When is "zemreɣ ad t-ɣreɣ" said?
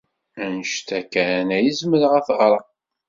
1.79-2.65